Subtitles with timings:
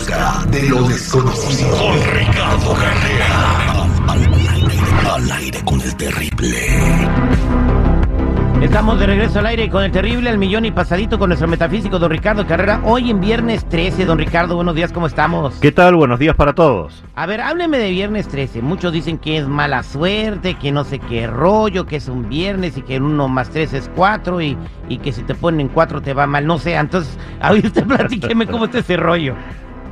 [0.00, 1.76] busca de lo desconocido.
[1.76, 3.86] Con Ricardo Carrera.
[5.14, 6.56] Al, aire, con el terrible.
[8.62, 11.98] Estamos de regreso al aire con el terrible al millón y pasadito con nuestro metafísico
[11.98, 12.80] don Ricardo Carrera.
[12.84, 15.54] Hoy en viernes 13, don Ricardo, buenos días, ¿cómo estamos?
[15.60, 15.96] ¿Qué tal?
[15.96, 17.02] Buenos días para todos.
[17.14, 18.62] A ver, hábleme de viernes 13.
[18.62, 22.76] Muchos dicen que es mala suerte, que no sé qué rollo, que es un viernes
[22.76, 24.56] y que uno más tres es cuatro y,
[24.88, 26.46] y que si te ponen cuatro te va mal.
[26.46, 29.34] No sé, entonces, a usted platíqueme cómo está ese rollo.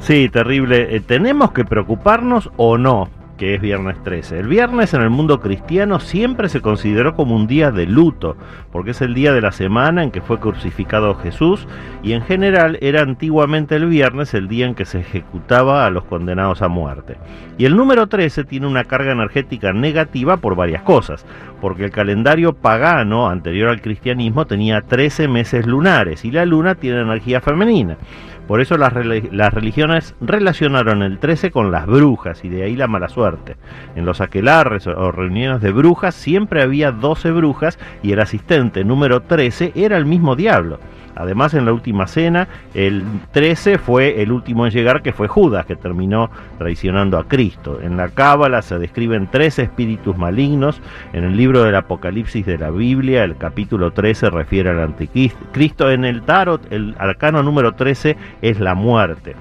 [0.00, 0.94] Sí, terrible.
[0.96, 3.08] Eh, ¿Tenemos que preocuparnos o no?
[3.38, 4.40] que es viernes 13.
[4.40, 8.36] El viernes en el mundo cristiano siempre se consideró como un día de luto,
[8.72, 11.66] porque es el día de la semana en que fue crucificado Jesús
[12.02, 16.04] y en general era antiguamente el viernes el día en que se ejecutaba a los
[16.04, 17.16] condenados a muerte.
[17.56, 21.24] Y el número 13 tiene una carga energética negativa por varias cosas,
[21.60, 27.00] porque el calendario pagano anterior al cristianismo tenía 13 meses lunares y la luna tiene
[27.02, 27.96] energía femenina.
[28.48, 33.10] Por eso las, religiones relacionaron el 13 con las brujas y de ahí la mala
[33.10, 33.56] suerte.
[33.94, 39.20] En los aquelarres o reuniones de brujas siempre había 12 brujas y el asistente número
[39.20, 40.80] 13 era el mismo diablo.
[41.18, 43.02] Además, en la última cena, el
[43.32, 47.80] 13 fue el último en llegar, que fue Judas, que terminó traicionando a Cristo.
[47.82, 50.80] En la Cábala se describen tres espíritus malignos.
[51.12, 55.90] En el libro del Apocalipsis de la Biblia, el capítulo 13 refiere al anticristo.
[55.90, 59.34] En el Tarot, el arcano número 13 es la muerte.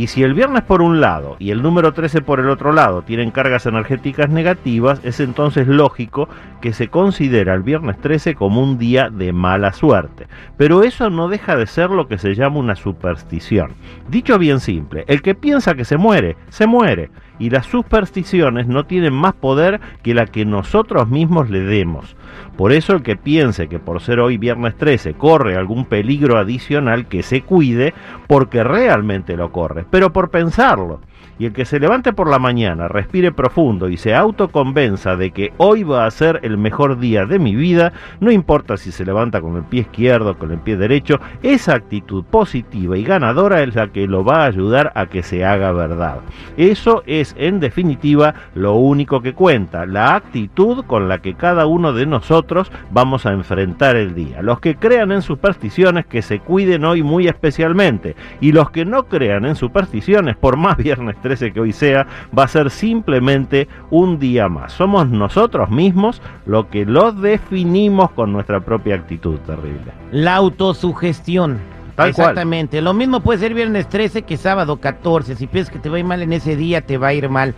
[0.00, 3.02] Y si el viernes por un lado y el número 13 por el otro lado
[3.02, 6.26] tienen cargas energéticas negativas, es entonces lógico
[6.62, 10.26] que se considera el viernes 13 como un día de mala suerte.
[10.56, 13.74] Pero eso no deja de ser lo que se llama una superstición.
[14.08, 17.10] Dicho bien simple, el que piensa que se muere, se muere.
[17.40, 22.14] Y las supersticiones no tienen más poder que la que nosotros mismos le demos.
[22.56, 27.06] Por eso el que piense que por ser hoy viernes 13 corre algún peligro adicional,
[27.06, 27.94] que se cuide
[28.28, 31.00] porque realmente lo corre, pero por pensarlo
[31.38, 35.52] y el que se levante por la mañana, respire profundo y se autoconvenza de que
[35.56, 39.40] hoy va a ser el mejor día de mi vida, no importa si se levanta
[39.40, 43.88] con el pie izquierdo con el pie derecho, esa actitud positiva y ganadora es la
[43.88, 46.20] que lo va a ayudar a que se haga verdad.
[46.56, 51.92] Eso es en definitiva lo único que cuenta, la actitud con la que cada uno
[51.92, 54.42] de nosotros vamos a enfrentar el día.
[54.42, 59.04] Los que crean en supersticiones que se cuiden hoy muy especialmente y los que no
[59.04, 62.06] crean en supersticiones por más viernes que hoy sea,
[62.36, 64.72] va a ser simplemente un día más.
[64.72, 69.92] Somos nosotros mismos lo que lo definimos con nuestra propia actitud terrible.
[70.12, 71.58] La autosugestión.
[71.98, 72.80] Exactamente.
[72.80, 75.36] Lo mismo puede ser viernes 13 que sábado 14.
[75.36, 77.28] Si piensas que te va a ir mal en ese día, te va a ir
[77.28, 77.54] mal.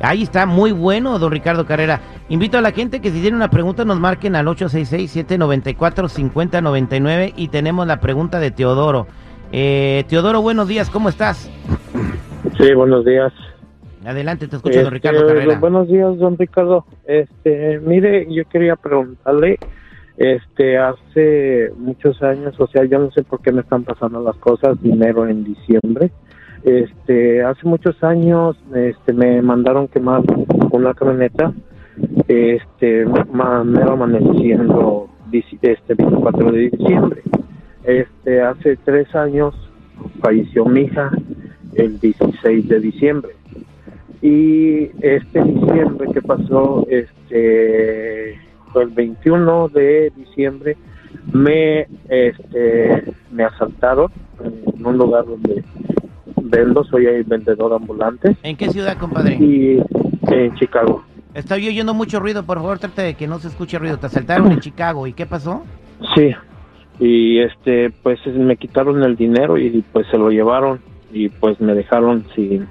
[0.00, 2.00] Ahí está, muy bueno, don Ricardo Carrera.
[2.28, 7.86] Invito a la gente que si tiene una pregunta nos marquen al 866-794-5099 y tenemos
[7.86, 9.06] la pregunta de Teodoro.
[9.52, 11.48] Eh, Teodoro, buenos días, ¿cómo estás?
[12.58, 13.32] Sí, buenos días.
[14.04, 15.58] Adelante, te escucho, don Ricardo este, Carrera.
[15.58, 16.84] Buenos días, don Ricardo.
[17.04, 19.58] Este, mire, yo quería preguntarle,
[20.16, 24.36] este, hace muchos años, o sea, yo no sé por qué me están pasando las
[24.36, 26.12] cosas, dinero en diciembre.
[26.62, 30.22] Este, hace muchos años, este, me mandaron quemar
[30.70, 31.52] una camioneta,
[32.28, 37.22] este, me amaneciendo, este, 24 de diciembre.
[37.82, 39.54] Este, hace tres años
[40.20, 41.10] falleció mi hija
[41.76, 43.32] el 16 de diciembre.
[44.22, 50.76] Y este diciembre que pasó, este, el 21 de diciembre,
[51.32, 54.10] me, este, me asaltaron
[54.42, 55.62] en un lugar donde
[56.42, 58.36] vendo, soy el vendedor ambulante.
[58.42, 59.36] ¿En qué ciudad, compadre?
[59.36, 59.78] Y
[60.28, 61.04] en Chicago.
[61.34, 63.98] Estoy oyendo mucho ruido, por favor, trate de que no se escuche ruido.
[63.98, 65.64] Te asaltaron en Chicago, ¿y qué pasó?
[66.14, 66.32] Sí,
[67.00, 70.80] y este, pues me quitaron el dinero y pues se lo llevaron
[71.14, 72.66] y pues me dejaron sin,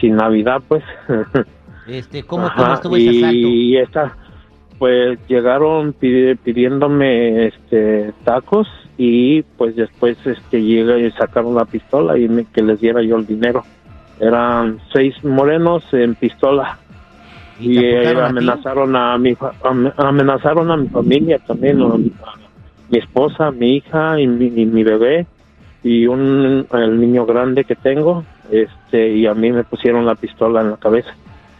[0.00, 0.82] sin Navidad, pues.
[1.86, 3.48] Este, ¿cómo, estuvo ese asalto?
[3.48, 4.16] Y esta,
[4.78, 12.28] pues llegaron pidiéndome este tacos y pues después este llega y sacaron la pistola y
[12.28, 13.64] me, que les diera yo el dinero.
[14.20, 16.78] Eran seis morenos en pistola
[17.58, 19.36] y, amenazaron a, mi
[19.96, 25.26] amenazaron a mi familia también, a, mi esposa, mi hija y mi bebé
[25.82, 30.60] y un el niño grande que tengo este y a mí me pusieron la pistola
[30.60, 31.10] en la cabeza.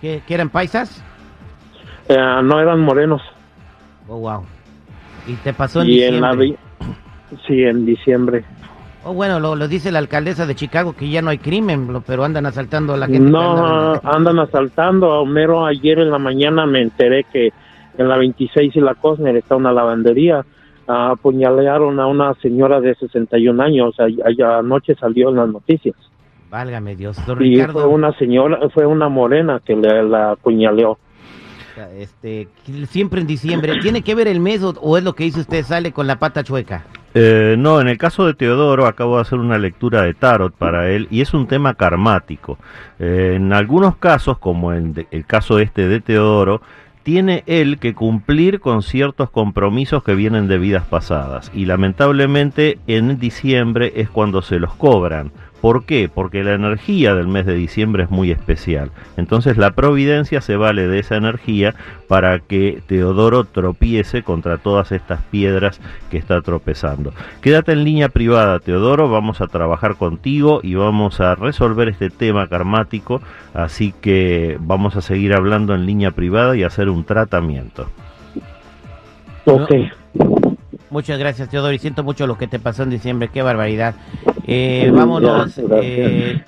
[0.00, 1.02] ¿Qué, eran paisas?
[2.08, 3.22] Eh, no eran morenos.
[4.08, 4.44] Oh wow.
[5.26, 8.44] Y te pasó en diciembre en sí en diciembre.
[9.04, 12.24] Oh bueno lo, lo, dice la alcaldesa de Chicago que ya no hay crimen pero
[12.24, 13.30] andan asaltando a la gente.
[13.30, 15.12] No andan asaltando.
[15.12, 17.52] A Homero ayer en la mañana me enteré que
[17.96, 20.44] en la 26 y la Cosner está una lavandería
[20.86, 25.94] apuñalearon a una señora de 61 años, allá anoche salió en las noticias.
[26.50, 27.16] Válgame Dios.
[27.26, 30.98] Don y fue una señora, fue una morena que le la apuñaleó.
[31.96, 32.48] Este,
[32.88, 33.78] siempre en diciembre.
[33.80, 36.42] ¿Tiene que ver el mes o, es lo que dice usted, sale con la pata
[36.42, 36.84] chueca?
[37.14, 40.90] Eh, no, en el caso de Teodoro acabo de hacer una lectura de tarot para
[40.90, 42.58] él y es un tema karmático.
[42.98, 46.60] Eh, en algunos casos, como en el caso este de Teodoro,
[47.10, 51.50] tiene él que cumplir con ciertos compromisos que vienen de vidas pasadas.
[51.52, 56.10] Y lamentablemente en diciembre es cuando se los cobran ¿Por qué?
[56.12, 58.90] Porque la energía del mes de diciembre es muy especial.
[59.16, 61.74] Entonces la providencia se vale de esa energía
[62.08, 65.80] para que Teodoro tropiece contra todas estas piedras
[66.10, 67.12] que está tropezando.
[67.42, 72.48] Quédate en línea privada, Teodoro, vamos a trabajar contigo y vamos a resolver este tema
[72.48, 73.20] karmático,
[73.54, 77.86] así que vamos a seguir hablando en línea privada y hacer un tratamiento.
[79.44, 79.72] Ok.
[80.90, 83.94] Muchas gracias, Teodoro, y siento mucho lo que te pasó en diciembre, qué barbaridad.
[84.52, 86.42] Eh, vámonos eh,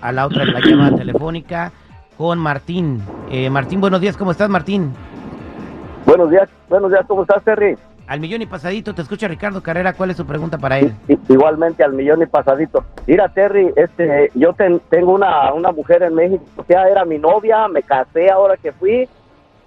[0.00, 1.70] a la otra la llamada telefónica
[2.18, 3.00] con Martín.
[3.30, 4.92] Eh, Martín, buenos días, ¿cómo estás, Martín?
[6.04, 7.76] Buenos días, buenos días, ¿cómo estás, Terry?
[8.08, 10.94] Al millón y pasadito, te escucha Ricardo Carrera, ¿cuál es su pregunta para él?
[11.28, 12.84] igualmente al millón y pasadito.
[13.06, 14.52] Mira, Terry, este, yo
[14.90, 18.72] tengo una, una mujer en México, o sea, era mi novia, me casé ahora que
[18.72, 19.08] fui,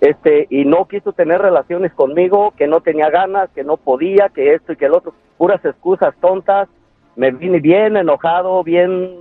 [0.02, 4.56] este y no quiso tener relaciones conmigo, que no tenía ganas, que no podía, que
[4.56, 6.68] esto y que el otro, puras excusas tontas.
[7.18, 9.12] Me vine bien enojado, bien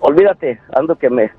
[0.00, 1.30] olvídate, ando que me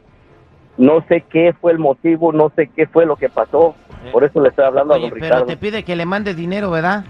[0.77, 3.75] no sé qué fue el motivo, no sé qué fue lo que pasó.
[4.11, 5.45] Por eso le estoy hablando a don Ricardo.
[5.45, 7.05] Pero te pide que le mande dinero, ¿verdad?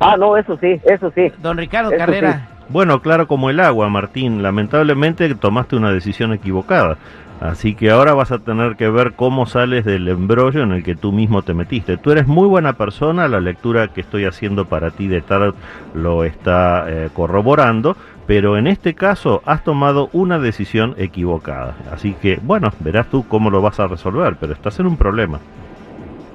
[0.00, 1.30] Ah, no, eso sí, eso sí.
[1.40, 2.48] Don Ricardo Carrera.
[2.68, 4.42] Bueno, claro como el agua, Martín.
[4.42, 6.96] Lamentablemente tomaste una decisión equivocada.
[7.44, 10.96] Así que ahora vas a tener que ver cómo sales del embrollo en el que
[10.96, 11.98] tú mismo te metiste.
[11.98, 15.54] Tú eres muy buena persona, la lectura que estoy haciendo para ti de Tarot
[15.92, 21.76] lo está eh, corroborando, pero en este caso has tomado una decisión equivocada.
[21.92, 25.38] Así que, bueno, verás tú cómo lo vas a resolver, pero estás en un problema.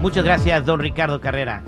[0.00, 1.62] Muchas gracias, don Ricardo Carrera.